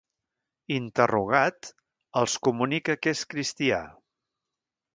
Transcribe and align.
Interrogat, 0.77 1.69
els 2.23 2.39
comunica 2.49 2.97
que 3.05 3.15
és 3.17 3.25
cristià. 3.35 3.83